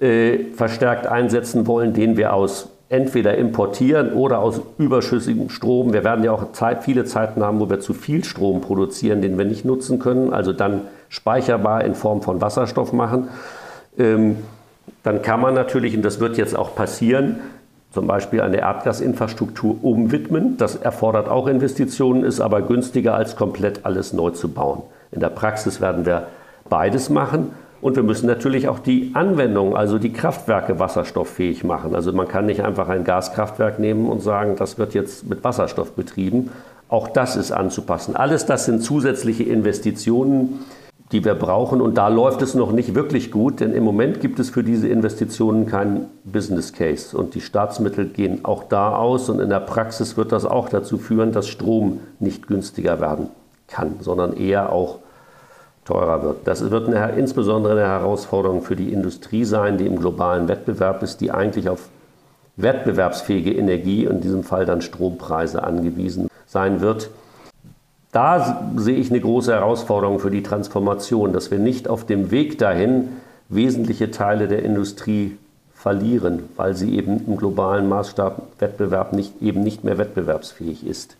äh, 0.00 0.44
verstärkt 0.54 1.06
einsetzen 1.06 1.66
wollen, 1.66 1.92
den 1.92 2.16
wir 2.16 2.32
aus 2.32 2.68
entweder 2.88 3.38
importieren 3.38 4.12
oder 4.14 4.40
aus 4.40 4.60
überschüssigem 4.78 5.48
Strom. 5.48 5.92
Wir 5.92 6.02
werden 6.02 6.24
ja 6.24 6.32
auch 6.32 6.52
Zeit, 6.52 6.82
viele 6.82 7.04
Zeiten 7.04 7.42
haben, 7.42 7.60
wo 7.60 7.70
wir 7.70 7.78
zu 7.78 7.94
viel 7.94 8.24
Strom 8.24 8.60
produzieren, 8.60 9.22
den 9.22 9.38
wir 9.38 9.44
nicht 9.44 9.64
nutzen 9.64 10.00
können, 10.00 10.32
also 10.32 10.52
dann 10.52 10.82
speicherbar 11.08 11.84
in 11.84 11.94
Form 11.94 12.20
von 12.20 12.40
Wasserstoff 12.40 12.92
machen. 12.92 13.28
Ähm, 13.96 14.38
dann 15.04 15.22
kann 15.22 15.40
man 15.40 15.54
natürlich, 15.54 15.96
und 15.96 16.02
das 16.02 16.18
wird 16.18 16.36
jetzt 16.36 16.56
auch 16.56 16.74
passieren, 16.74 17.36
zum 17.92 18.06
Beispiel 18.06 18.40
eine 18.40 18.58
Erdgasinfrastruktur 18.58 19.76
umwidmen. 19.82 20.56
Das 20.56 20.76
erfordert 20.76 21.28
auch 21.28 21.46
Investitionen, 21.46 22.24
ist 22.24 22.40
aber 22.40 22.62
günstiger 22.62 23.14
als 23.14 23.36
komplett 23.36 23.84
alles 23.84 24.12
neu 24.12 24.30
zu 24.30 24.48
bauen. 24.48 24.82
In 25.12 25.20
der 25.20 25.30
Praxis 25.30 25.80
werden 25.80 26.06
wir 26.06 26.26
beides 26.68 27.08
machen. 27.08 27.50
Und 27.82 27.96
wir 27.96 28.02
müssen 28.02 28.26
natürlich 28.26 28.68
auch 28.68 28.78
die 28.78 29.10
Anwendung, 29.14 29.74
also 29.76 29.98
die 29.98 30.12
Kraftwerke 30.12 30.78
wasserstofffähig 30.78 31.64
machen. 31.64 31.94
Also 31.94 32.12
man 32.12 32.28
kann 32.28 32.46
nicht 32.46 32.62
einfach 32.62 32.88
ein 32.88 33.04
Gaskraftwerk 33.04 33.78
nehmen 33.78 34.08
und 34.08 34.20
sagen, 34.20 34.56
das 34.56 34.78
wird 34.78 34.92
jetzt 34.92 35.28
mit 35.28 35.42
Wasserstoff 35.44 35.92
betrieben. 35.92 36.50
Auch 36.88 37.08
das 37.08 37.36
ist 37.36 37.52
anzupassen. 37.52 38.16
Alles 38.16 38.44
das 38.46 38.66
sind 38.66 38.82
zusätzliche 38.82 39.44
Investitionen, 39.44 40.60
die 41.12 41.24
wir 41.24 41.34
brauchen. 41.34 41.80
Und 41.80 41.96
da 41.96 42.08
läuft 42.08 42.42
es 42.42 42.54
noch 42.54 42.72
nicht 42.72 42.94
wirklich 42.94 43.30
gut, 43.30 43.60
denn 43.60 43.72
im 43.72 43.84
Moment 43.84 44.20
gibt 44.20 44.38
es 44.40 44.50
für 44.50 44.62
diese 44.62 44.88
Investitionen 44.88 45.66
keinen 45.66 46.06
Business 46.24 46.72
Case. 46.72 47.16
Und 47.16 47.34
die 47.34 47.40
Staatsmittel 47.40 48.06
gehen 48.06 48.44
auch 48.44 48.64
da 48.64 48.94
aus. 48.94 49.30
Und 49.30 49.40
in 49.40 49.48
der 49.48 49.60
Praxis 49.60 50.16
wird 50.16 50.32
das 50.32 50.44
auch 50.44 50.68
dazu 50.68 50.98
führen, 50.98 51.32
dass 51.32 51.48
Strom 51.48 52.00
nicht 52.18 52.46
günstiger 52.46 53.00
werden 53.00 53.28
kann, 53.68 53.94
sondern 54.00 54.36
eher 54.36 54.70
auch 54.72 54.98
teurer 55.90 56.22
wird. 56.22 56.38
Das 56.44 56.70
wird 56.70 56.86
eine, 56.86 57.12
insbesondere 57.16 57.72
eine 57.72 57.88
Herausforderung 57.88 58.62
für 58.62 58.76
die 58.76 58.92
Industrie 58.92 59.44
sein, 59.44 59.76
die 59.76 59.86
im 59.86 59.98
globalen 59.98 60.46
Wettbewerb 60.48 61.02
ist, 61.02 61.20
die 61.20 61.32
eigentlich 61.32 61.68
auf 61.68 61.88
wettbewerbsfähige 62.56 63.52
Energie, 63.52 64.04
in 64.04 64.20
diesem 64.20 64.44
Fall 64.44 64.66
dann 64.66 64.82
Strompreise 64.82 65.62
angewiesen 65.62 66.28
sein 66.46 66.80
wird. 66.80 67.10
Da 68.12 68.70
sehe 68.76 68.96
ich 68.96 69.10
eine 69.10 69.20
große 69.20 69.52
Herausforderung 69.52 70.18
für 70.18 70.30
die 70.30 70.42
Transformation, 70.42 71.32
dass 71.32 71.50
wir 71.50 71.58
nicht 71.58 71.88
auf 71.88 72.04
dem 72.04 72.30
Weg 72.30 72.58
dahin 72.58 73.08
wesentliche 73.48 74.10
Teile 74.10 74.48
der 74.48 74.62
Industrie 74.62 75.36
verlieren, 75.74 76.44
weil 76.56 76.74
sie 76.74 76.96
eben 76.96 77.24
im 77.26 77.36
globalen 77.36 77.88
Maßstab 77.88 78.42
Wettbewerb 78.58 79.12
nicht, 79.12 79.40
eben 79.40 79.62
nicht 79.62 79.84
mehr 79.84 79.96
wettbewerbsfähig 79.96 80.86
ist. 80.86 81.16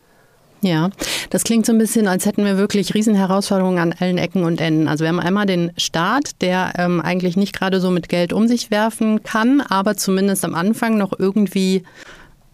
Ja, 0.63 0.91
das 1.31 1.45
klingt 1.45 1.65
so 1.65 1.73
ein 1.73 1.79
bisschen, 1.79 2.07
als 2.07 2.27
hätten 2.27 2.45
wir 2.45 2.59
wirklich 2.59 2.93
Riesenherausforderungen 2.93 3.79
an 3.79 3.95
allen 3.99 4.19
Ecken 4.19 4.45
und 4.45 4.61
Enden. 4.61 4.89
Also 4.89 5.05
wir 5.05 5.09
haben 5.09 5.21
einmal 5.21 5.47
den 5.47 5.73
Staat, 5.79 6.43
der 6.43 6.75
ähm, 6.77 7.01
eigentlich 7.01 7.37
nicht 7.37 7.59
gerade 7.59 7.81
so 7.81 7.91
mit 7.91 8.11
Geld 8.11 8.35
um 8.35 8.47
sich 8.47 8.71
werfen 8.71 9.23
kann, 9.23 9.63
aber 9.63 9.97
zumindest 9.97 10.45
am 10.45 10.55
Anfang 10.55 10.99
noch 10.99 11.19
irgendwie 11.19 11.83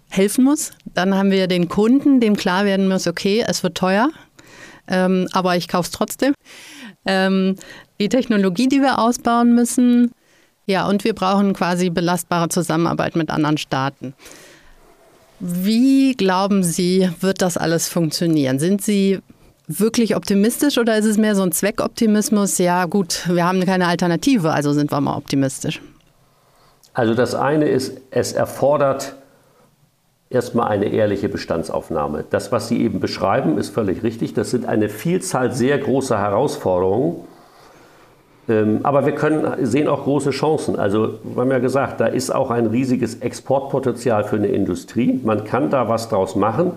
helfen 0.08 0.44
muss. 0.44 0.70
Dann 0.94 1.16
haben 1.16 1.32
wir 1.32 1.48
den 1.48 1.68
Kunden, 1.68 2.20
dem 2.20 2.36
klar 2.36 2.64
werden 2.64 2.88
muss, 2.88 3.08
okay, 3.08 3.44
es 3.46 3.64
wird 3.64 3.76
teuer, 3.76 4.10
ähm, 4.86 5.26
aber 5.32 5.56
ich 5.56 5.66
kaufe 5.66 5.86
es 5.86 5.90
trotzdem. 5.90 6.32
Ähm, 7.06 7.56
die 7.98 8.08
Technologie, 8.08 8.68
die 8.68 8.82
wir 8.82 8.98
ausbauen 9.00 9.54
müssen. 9.54 10.12
Ja, 10.66 10.88
und 10.88 11.04
wir 11.04 11.14
brauchen 11.14 11.54
quasi 11.54 11.90
belastbare 11.90 12.48
Zusammenarbeit 12.48 13.16
mit 13.16 13.30
anderen 13.30 13.58
Staaten. 13.58 14.14
Wie 15.38 16.14
glauben 16.14 16.62
Sie, 16.62 17.10
wird 17.20 17.42
das 17.42 17.56
alles 17.56 17.88
funktionieren? 17.88 18.58
Sind 18.58 18.82
Sie 18.82 19.20
wirklich 19.68 20.16
optimistisch 20.16 20.78
oder 20.78 20.96
ist 20.96 21.04
es 21.04 21.18
mehr 21.18 21.34
so 21.34 21.42
ein 21.42 21.52
Zweckoptimismus? 21.52 22.58
Ja, 22.58 22.86
gut, 22.86 23.28
wir 23.28 23.44
haben 23.44 23.64
keine 23.64 23.86
Alternative, 23.86 24.52
also 24.52 24.72
sind 24.72 24.90
wir 24.92 25.00
mal 25.00 25.16
optimistisch. 25.16 25.82
Also 26.94 27.14
das 27.14 27.34
eine 27.34 27.68
ist, 27.68 28.00
es 28.10 28.32
erfordert 28.32 29.16
erstmal 30.30 30.68
eine 30.68 30.86
ehrliche 30.86 31.28
Bestandsaufnahme. 31.28 32.24
Das, 32.30 32.52
was 32.52 32.68
Sie 32.68 32.80
eben 32.80 33.00
beschreiben, 33.00 33.58
ist 33.58 33.68
völlig 33.68 34.02
richtig. 34.02 34.32
Das 34.32 34.50
sind 34.50 34.66
eine 34.66 34.88
Vielzahl 34.88 35.52
sehr 35.52 35.78
großer 35.78 36.18
Herausforderungen. 36.18 37.24
Ähm, 38.48 38.80
aber 38.82 39.06
wir 39.06 39.14
können, 39.14 39.66
sehen 39.66 39.88
auch 39.88 40.04
große 40.04 40.30
Chancen. 40.30 40.76
Also, 40.76 41.18
wir 41.22 41.42
haben 41.42 41.50
ja 41.50 41.58
gesagt, 41.58 42.00
da 42.00 42.06
ist 42.06 42.30
auch 42.30 42.50
ein 42.50 42.66
riesiges 42.66 43.16
Exportpotenzial 43.16 44.24
für 44.24 44.36
eine 44.36 44.48
Industrie. 44.48 45.20
Man 45.24 45.44
kann 45.44 45.70
da 45.70 45.88
was 45.88 46.08
draus 46.08 46.36
machen. 46.36 46.72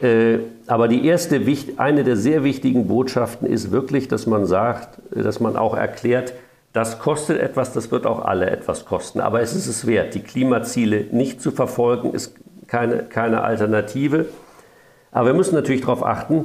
Äh, 0.00 0.38
aber 0.66 0.88
die 0.88 1.06
erste, 1.06 1.40
eine 1.76 2.04
der 2.04 2.16
sehr 2.16 2.44
wichtigen 2.44 2.86
Botschaften 2.86 3.48
ist 3.48 3.70
wirklich, 3.72 4.08
dass 4.08 4.26
man 4.26 4.46
sagt, 4.46 5.00
dass 5.10 5.40
man 5.40 5.56
auch 5.56 5.76
erklärt, 5.76 6.34
das 6.72 6.98
kostet 6.98 7.40
etwas, 7.40 7.72
das 7.72 7.90
wird 7.90 8.06
auch 8.06 8.24
alle 8.24 8.48
etwas 8.48 8.86
kosten. 8.86 9.20
Aber 9.20 9.42
es 9.42 9.54
ist 9.54 9.66
es 9.66 9.86
wert. 9.86 10.14
Die 10.14 10.20
Klimaziele 10.20 11.06
nicht 11.10 11.42
zu 11.42 11.50
verfolgen, 11.50 12.14
ist 12.14 12.34
keine, 12.66 13.02
keine 13.02 13.42
Alternative. 13.42 14.26
Aber 15.10 15.26
wir 15.26 15.34
müssen 15.34 15.54
natürlich 15.54 15.82
darauf 15.82 16.04
achten, 16.04 16.44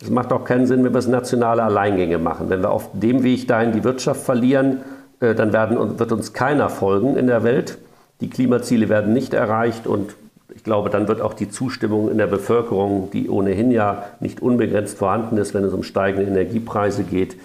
es 0.00 0.10
macht 0.10 0.32
auch 0.32 0.44
keinen 0.44 0.66
Sinn, 0.66 0.84
wenn 0.84 0.92
wir 0.92 0.98
es 0.98 1.08
nationale 1.08 1.62
Alleingänge 1.62 2.18
machen. 2.18 2.50
Wenn 2.50 2.62
wir 2.62 2.70
auf 2.70 2.90
dem 2.92 3.22
Weg 3.22 3.48
dahin 3.48 3.72
die 3.72 3.84
Wirtschaft 3.84 4.22
verlieren, 4.22 4.80
äh, 5.20 5.34
dann 5.34 5.52
werden, 5.52 5.98
wird 5.98 6.12
uns 6.12 6.32
keiner 6.32 6.68
folgen 6.68 7.16
in 7.16 7.26
der 7.26 7.42
Welt. 7.44 7.78
Die 8.20 8.30
Klimaziele 8.30 8.88
werden 8.88 9.12
nicht 9.12 9.34
erreicht 9.34 9.86
und 9.86 10.14
ich 10.54 10.62
glaube, 10.62 10.88
dann 10.88 11.08
wird 11.08 11.20
auch 11.20 11.34
die 11.34 11.48
Zustimmung 11.48 12.10
in 12.10 12.18
der 12.18 12.26
Bevölkerung, 12.26 13.10
die 13.12 13.28
ohnehin 13.28 13.70
ja 13.70 14.04
nicht 14.20 14.40
unbegrenzt 14.40 14.98
vorhanden 14.98 15.36
ist, 15.36 15.52
wenn 15.52 15.64
es 15.64 15.72
um 15.72 15.82
steigende 15.82 16.26
Energiepreise 16.30 17.02
geht, 17.02 17.36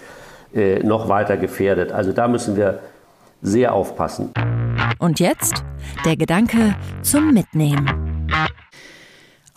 äh, 0.54 0.80
noch 0.80 1.08
weiter 1.08 1.36
gefährdet. 1.36 1.92
Also 1.92 2.12
da 2.12 2.28
müssen 2.28 2.56
wir 2.56 2.78
sehr 3.42 3.74
aufpassen. 3.74 4.30
Und 4.98 5.18
jetzt 5.18 5.64
der 6.04 6.16
Gedanke 6.16 6.76
zum 7.02 7.32
Mitnehmen. 7.32 8.28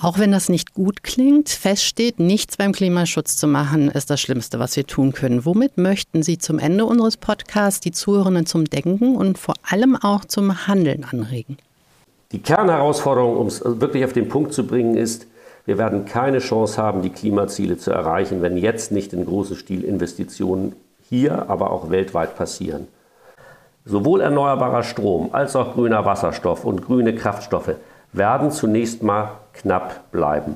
Auch 0.03 0.19
wenn 0.19 0.33
das 0.33 0.49
nicht 0.49 0.73
gut 0.73 1.01
klingt, 1.01 1.47
feststeht, 1.47 2.19
nichts 2.19 2.57
beim 2.57 2.73
Klimaschutz 2.73 3.37
zu 3.37 3.47
machen, 3.47 3.87
ist 3.87 4.09
das 4.09 4.19
Schlimmste, 4.19 4.59
was 4.59 4.75
wir 4.75 4.85
tun 4.85 5.13
können. 5.13 5.45
Womit 5.45 5.77
möchten 5.77 6.23
Sie 6.23 6.37
zum 6.37 6.59
Ende 6.59 6.83
unseres 6.83 7.15
Podcasts 7.15 7.79
die 7.79 7.91
Zuhörenden 7.91 8.45
zum 8.45 8.65
Denken 8.65 9.15
und 9.15 9.37
vor 9.37 9.55
allem 9.65 9.95
auch 9.95 10.25
zum 10.25 10.67
Handeln 10.67 11.05
anregen? 11.09 11.55
Die 12.33 12.39
Kernherausforderung, 12.39 13.37
um 13.37 13.47
es 13.47 13.61
wirklich 13.63 14.03
auf 14.03 14.11
den 14.11 14.27
Punkt 14.27 14.53
zu 14.53 14.67
bringen, 14.67 14.97
ist, 14.97 15.25
wir 15.65 15.77
werden 15.77 16.03
keine 16.03 16.39
Chance 16.39 16.81
haben, 16.81 17.01
die 17.01 17.09
Klimaziele 17.09 17.77
zu 17.77 17.91
erreichen, 17.91 18.41
wenn 18.41 18.57
jetzt 18.57 18.91
nicht 18.91 19.13
in 19.13 19.25
großem 19.25 19.55
Stil 19.55 19.85
Investitionen 19.85 20.75
hier, 21.07 21.49
aber 21.49 21.71
auch 21.71 21.91
weltweit 21.91 22.35
passieren. 22.35 22.89
Sowohl 23.85 24.19
erneuerbarer 24.19 24.83
Strom 24.83 25.29
als 25.31 25.55
auch 25.55 25.75
grüner 25.75 26.03
Wasserstoff 26.03 26.65
und 26.65 26.85
grüne 26.85 27.15
Kraftstoffe 27.15 27.75
werden 28.13 28.51
zunächst 28.51 29.03
mal 29.03 29.31
knapp 29.53 30.11
bleiben. 30.11 30.55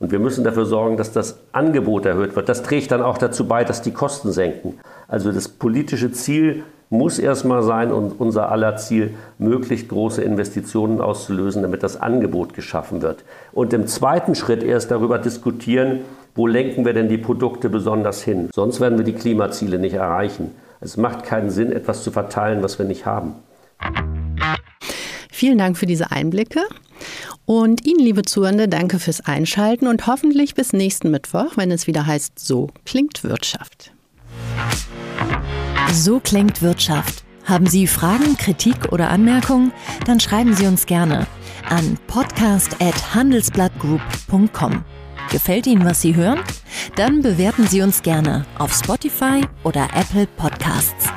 Und 0.00 0.12
wir 0.12 0.20
müssen 0.20 0.44
dafür 0.44 0.64
sorgen, 0.64 0.96
dass 0.96 1.12
das 1.12 1.40
Angebot 1.52 2.06
erhöht 2.06 2.36
wird. 2.36 2.48
Das 2.48 2.62
trägt 2.62 2.92
dann 2.92 3.02
auch 3.02 3.18
dazu 3.18 3.48
bei, 3.48 3.64
dass 3.64 3.82
die 3.82 3.90
Kosten 3.90 4.30
senken. 4.32 4.78
Also 5.08 5.32
das 5.32 5.48
politische 5.48 6.12
Ziel 6.12 6.62
muss 6.90 7.18
erstmal 7.18 7.62
sein 7.62 7.92
und 7.92 8.18
unser 8.18 8.50
aller 8.50 8.76
Ziel, 8.76 9.14
möglichst 9.38 9.88
große 9.88 10.22
Investitionen 10.22 11.00
auszulösen, 11.00 11.62
damit 11.62 11.82
das 11.82 12.00
Angebot 12.00 12.54
geschaffen 12.54 13.02
wird. 13.02 13.24
Und 13.52 13.72
im 13.72 13.86
zweiten 13.86 14.34
Schritt 14.34 14.62
erst 14.62 14.90
darüber 14.90 15.18
diskutieren, 15.18 16.00
wo 16.34 16.46
lenken 16.46 16.86
wir 16.86 16.94
denn 16.94 17.08
die 17.08 17.18
Produkte 17.18 17.68
besonders 17.68 18.22
hin. 18.22 18.48
Sonst 18.54 18.80
werden 18.80 18.96
wir 18.96 19.04
die 19.04 19.14
Klimaziele 19.14 19.78
nicht 19.78 19.94
erreichen. 19.94 20.52
Es 20.80 20.96
macht 20.96 21.24
keinen 21.24 21.50
Sinn, 21.50 21.72
etwas 21.72 22.04
zu 22.04 22.10
verteilen, 22.10 22.62
was 22.62 22.78
wir 22.78 22.86
nicht 22.86 23.04
haben. 23.04 23.34
Vielen 25.38 25.58
Dank 25.58 25.78
für 25.78 25.86
diese 25.86 26.10
Einblicke. 26.10 26.62
Und 27.44 27.86
Ihnen, 27.86 28.00
liebe 28.00 28.22
Zuhörende, 28.22 28.66
danke 28.66 28.98
fürs 28.98 29.20
Einschalten 29.20 29.86
und 29.86 30.08
hoffentlich 30.08 30.56
bis 30.56 30.72
nächsten 30.72 31.12
Mittwoch, 31.12 31.56
wenn 31.56 31.70
es 31.70 31.86
wieder 31.86 32.06
heißt, 32.06 32.40
so 32.40 32.70
klingt 32.84 33.22
Wirtschaft. 33.22 33.92
So 35.92 36.18
klingt 36.18 36.60
Wirtschaft. 36.60 37.22
Haben 37.44 37.68
Sie 37.68 37.86
Fragen, 37.86 38.36
Kritik 38.36 38.90
oder 38.90 39.10
Anmerkungen? 39.10 39.70
Dann 40.06 40.18
schreiben 40.18 40.54
Sie 40.54 40.66
uns 40.66 40.86
gerne 40.86 41.28
an 41.70 41.96
podcast.handelsblattgroup.com. 42.08 44.84
Gefällt 45.30 45.68
Ihnen, 45.68 45.84
was 45.84 46.02
Sie 46.02 46.16
hören? 46.16 46.40
Dann 46.96 47.22
bewerten 47.22 47.68
Sie 47.68 47.80
uns 47.80 48.02
gerne 48.02 48.44
auf 48.58 48.74
Spotify 48.74 49.42
oder 49.62 49.88
Apple 49.94 50.26
Podcasts. 50.36 51.12